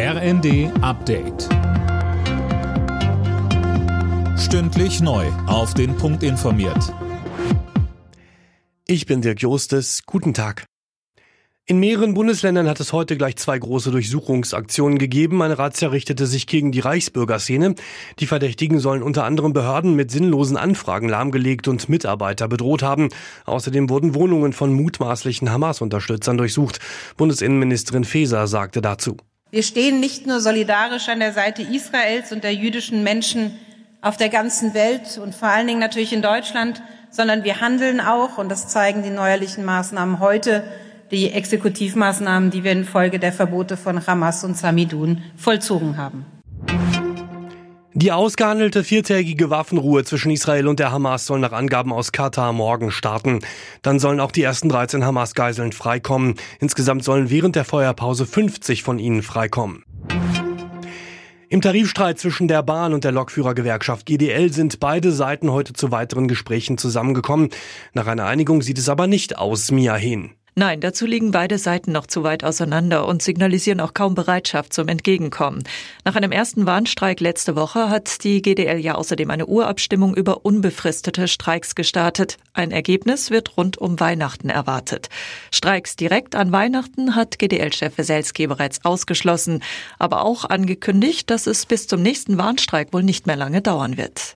[0.00, 1.48] RND Update.
[4.38, 5.26] Stündlich neu.
[5.48, 6.94] Auf den Punkt informiert.
[8.86, 10.04] Ich bin Dirk Jostes.
[10.06, 10.66] Guten Tag.
[11.66, 15.42] In mehreren Bundesländern hat es heute gleich zwei große Durchsuchungsaktionen gegeben.
[15.42, 17.74] Eine Razzia richtete sich gegen die Reichsbürgerszene.
[18.20, 23.08] Die Verdächtigen sollen unter anderem Behörden mit sinnlosen Anfragen lahmgelegt und Mitarbeiter bedroht haben.
[23.46, 26.78] Außerdem wurden Wohnungen von mutmaßlichen Hamas-Unterstützern durchsucht.
[27.16, 29.16] Bundesinnenministerin Faeser sagte dazu.
[29.50, 33.58] Wir stehen nicht nur solidarisch an der Seite Israels und der jüdischen Menschen
[34.02, 38.36] auf der ganzen Welt und vor allen Dingen natürlich in Deutschland, sondern wir handeln auch,
[38.36, 40.64] und das zeigen die neuerlichen Maßnahmen heute,
[41.10, 46.26] die Exekutivmaßnahmen, die wir infolge der Verbote von Hamas und Samidun vollzogen haben.
[48.00, 52.92] Die ausgehandelte viertägige Waffenruhe zwischen Israel und der Hamas soll nach Angaben aus Katar morgen
[52.92, 53.40] starten.
[53.82, 56.36] Dann sollen auch die ersten 13 Hamas-Geiseln freikommen.
[56.60, 59.82] Insgesamt sollen während der Feuerpause 50 von ihnen freikommen.
[61.48, 66.28] Im Tarifstreit zwischen der Bahn und der Lokführergewerkschaft GDL sind beide Seiten heute zu weiteren
[66.28, 67.48] Gesprächen zusammengekommen.
[67.94, 70.37] Nach einer Einigung sieht es aber nicht aus, Mia Hehn.
[70.58, 74.88] Nein, dazu liegen beide Seiten noch zu weit auseinander und signalisieren auch kaum Bereitschaft zum
[74.88, 75.62] Entgegenkommen.
[76.04, 81.28] Nach einem ersten Warnstreik letzte Woche hat die GDL ja außerdem eine Urabstimmung über unbefristete
[81.28, 82.38] Streiks gestartet.
[82.54, 85.10] Ein Ergebnis wird rund um Weihnachten erwartet.
[85.52, 89.62] Streiks direkt an Weihnachten hat GDL-Chef Weselski bereits ausgeschlossen,
[90.00, 94.34] aber auch angekündigt, dass es bis zum nächsten Warnstreik wohl nicht mehr lange dauern wird.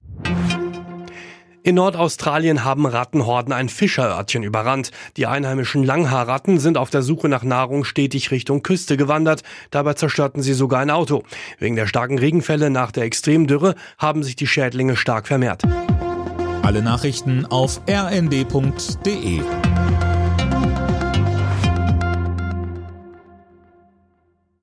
[1.64, 4.91] In Nordaustralien haben Rattenhorden ein Fischerörtchen überrannt.
[5.16, 9.44] Die einheimischen Langhaarratten sind auf der Suche nach Nahrung stetig Richtung Küste gewandert.
[9.70, 11.22] Dabei zerstörten sie sogar ein Auto.
[11.60, 15.62] Wegen der starken Regenfälle nach der Extremdürre haben sich die Schädlinge stark vermehrt.
[16.62, 19.42] Alle Nachrichten auf rnd.de